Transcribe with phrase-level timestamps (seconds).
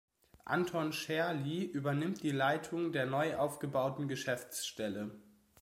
[0.45, 5.11] Anton Schärli übernimmt die Leitung der neu aufgebauten Geschäftsstelle.